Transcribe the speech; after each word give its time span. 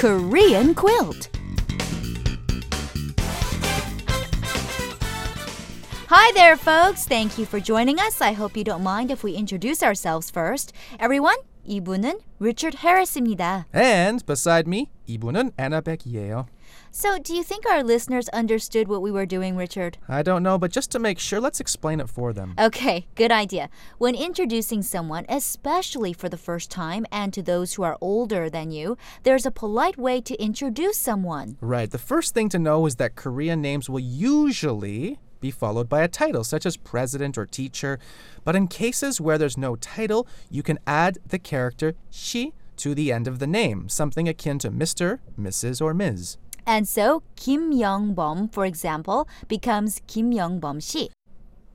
Korean 0.00 0.74
quilt. 0.74 1.28
Hi 6.08 6.32
there, 6.34 6.56
folks. 6.56 7.04
Thank 7.04 7.36
you 7.36 7.44
for 7.46 7.58
joining 7.58 7.98
us. 7.98 8.20
I 8.20 8.32
hope 8.32 8.56
you 8.56 8.62
don't 8.64 8.82
mind 8.82 9.10
if 9.10 9.24
we 9.24 9.34
introduce 9.34 9.82
ourselves 9.82 10.30
first. 10.30 10.72
Everyone, 11.00 11.36
이분은 11.66 12.20
Richard 12.38 12.76
Harris입니다. 12.76 13.66
And 13.74 14.24
beside 14.24 14.68
me, 14.68 14.88
이분은 15.06 15.52
Annabek이에요. 15.58 16.46
So, 16.91 17.17
do 17.17 17.33
you 17.33 17.43
think 17.43 17.65
our 17.65 17.83
listeners 17.83 18.27
understood 18.29 18.87
what 18.87 19.01
we 19.01 19.11
were 19.11 19.25
doing, 19.25 19.55
Richard? 19.55 19.97
I 20.07 20.23
don't 20.23 20.43
know, 20.43 20.57
but 20.57 20.71
just 20.71 20.91
to 20.91 20.99
make 20.99 21.19
sure, 21.19 21.39
let's 21.39 21.59
explain 21.59 21.99
it 21.99 22.09
for 22.09 22.33
them. 22.33 22.53
Okay, 22.59 23.07
good 23.15 23.31
idea. 23.31 23.69
When 23.97 24.15
introducing 24.15 24.81
someone, 24.81 25.25
especially 25.29 26.13
for 26.13 26.29
the 26.29 26.37
first 26.37 26.69
time 26.69 27.05
and 27.11 27.33
to 27.33 27.41
those 27.41 27.73
who 27.73 27.83
are 27.83 27.97
older 28.01 28.49
than 28.49 28.71
you, 28.71 28.97
there's 29.23 29.45
a 29.45 29.51
polite 29.51 29.97
way 29.97 30.21
to 30.21 30.41
introduce 30.41 30.97
someone. 30.97 31.57
Right. 31.61 31.89
The 31.89 31.97
first 31.97 32.33
thing 32.33 32.49
to 32.49 32.59
know 32.59 32.85
is 32.85 32.95
that 32.97 33.15
Korean 33.15 33.61
names 33.61 33.89
will 33.89 33.99
usually 33.99 35.19
be 35.41 35.51
followed 35.51 35.89
by 35.89 36.01
a 36.01 36.07
title, 36.07 36.43
such 36.43 36.65
as 36.65 36.77
president 36.77 37.37
or 37.37 37.45
teacher. 37.45 37.99
But 38.43 38.55
in 38.55 38.67
cases 38.67 39.19
where 39.19 39.37
there's 39.37 39.57
no 39.57 39.75
title, 39.75 40.27
you 40.49 40.63
can 40.63 40.79
add 40.87 41.17
the 41.27 41.39
character 41.39 41.95
ssi 42.11 42.53
to 42.77 42.95
the 42.95 43.11
end 43.11 43.27
of 43.27 43.39
the 43.39 43.47
name, 43.47 43.89
something 43.89 44.27
akin 44.27 44.59
to 44.59 44.71
Mr., 44.71 45.19
Mrs., 45.39 45.81
or 45.81 45.93
Ms. 45.93 46.37
And 46.66 46.88
so, 46.88 47.22
Kim 47.36 47.72
Young-bom, 47.72 48.48
for 48.48 48.66
example, 48.66 49.28
becomes 49.48 50.00
Kim 50.06 50.32
Young-bom 50.32 50.80
씨. 50.80 51.10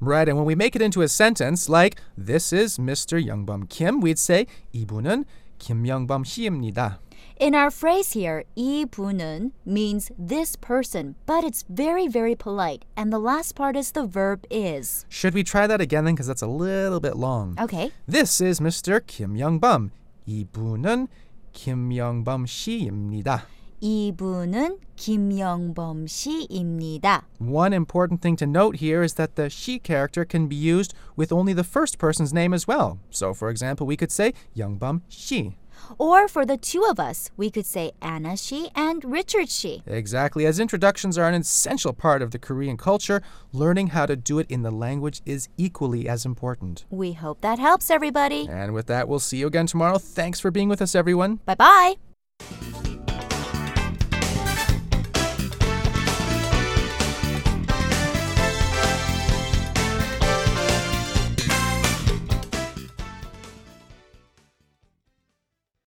Right, 0.04 0.28
and 0.28 0.36
when 0.36 0.48
we 0.48 0.56
make 0.56 0.76
it 0.76 0.82
into 0.82 1.04
a 1.04 1.08
sentence 1.08 1.70
like 1.70 2.02
this 2.18 2.52
is 2.52 2.80
Mr. 2.80 3.24
Youngbum 3.24 3.70
Kim, 3.70 4.02
we'd 4.02 4.18
say 4.18 4.48
이분은 4.74 5.26
김영범 5.60 6.24
씨입니다. 6.24 6.98
In 7.40 7.54
our 7.54 7.70
phrase 7.70 8.14
here, 8.14 8.44
이분은 8.58 9.52
means 9.64 10.12
this 10.18 10.56
person, 10.56 11.14
but 11.28 11.44
it's 11.44 11.64
very, 11.70 12.08
very 12.08 12.34
polite. 12.34 12.84
And 12.98 13.14
the 13.14 13.20
last 13.20 13.54
part 13.54 13.76
is 13.76 13.92
the 13.92 14.08
verb 14.08 14.46
is. 14.50 15.06
Should 15.08 15.36
we 15.36 15.44
try 15.44 15.68
that 15.68 15.80
again 15.80 16.06
then? 16.06 16.16
Because 16.16 16.26
that's 16.26 16.42
a 16.42 16.48
little 16.48 17.00
bit 17.00 17.16
long. 17.16 17.56
Okay. 17.62 17.92
This 18.08 18.42
is 18.42 18.60
Mr. 18.60 19.06
Kim 19.06 19.36
Young-bum. 19.36 19.92
이분은 20.28 21.10
김영범 21.54 22.48
씨입니다. 22.48 23.46
이분은 23.81 24.79
김영범 24.97 26.07
씨입니다. 26.07 27.27
One 27.39 27.73
important 27.73 28.23
thing 28.23 28.37
to 28.37 28.47
note 28.47 28.77
here 28.77 29.03
is 29.03 29.15
that 29.15 29.37
the 29.37 29.49
ssi 29.49 29.79
character 29.83 30.25
can 30.25 30.49
be 30.49 30.57
used 30.57 30.95
with 31.17 31.33
only 31.33 31.53
the 31.53 31.65
first 31.65 31.99
person's 31.99 32.33
name 32.33 32.55
as 32.55 32.67
well. 32.67 32.99
So, 33.11 33.35
for 33.35 33.51
example, 33.51 33.87
we 33.87 33.97
could 33.97 34.11
say 34.11 34.33
영범 34.57 35.03
씨. 35.09 35.57
Or 35.99 36.27
for 36.27 36.45
the 36.45 36.57
two 36.57 36.85
of 36.89 36.99
us, 36.99 37.31
we 37.37 37.51
could 37.51 37.67
say 37.67 37.93
Anna 38.01 38.35
ssi 38.35 38.71
and 38.75 39.05
Richard 39.05 39.49
ssi. 39.49 39.83
Exactly. 39.87 40.47
As 40.47 40.59
introductions 40.59 41.19
are 41.19 41.29
an 41.29 41.35
essential 41.35 41.93
part 41.93 42.23
of 42.23 42.31
the 42.31 42.39
Korean 42.39 42.77
culture, 42.77 43.23
learning 43.53 43.89
how 43.89 44.07
to 44.07 44.17
do 44.17 44.39
it 44.39 44.51
in 44.51 44.63
the 44.63 44.71
language 44.71 45.21
is 45.27 45.49
equally 45.57 46.09
as 46.09 46.25
important. 46.25 46.85
We 46.91 47.13
hope 47.13 47.41
that 47.43 47.59
helps 47.59 47.91
everybody. 47.91 48.49
And 48.49 48.73
with 48.73 48.87
that, 48.87 49.09
we'll 49.09 49.21
see 49.21 49.39
you 49.39 49.47
again 49.47 49.67
tomorrow. 49.67 49.99
Thanks 49.99 50.41
for 50.41 50.51
being 50.51 50.69
with 50.69 50.83
us, 50.83 50.95
everyone. 50.95 51.41
Bye 51.45 51.55
bye. 51.55 52.16